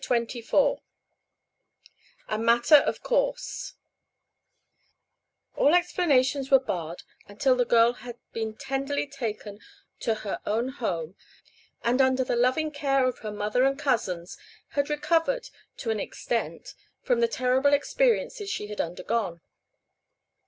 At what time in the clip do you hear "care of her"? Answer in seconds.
12.71-13.31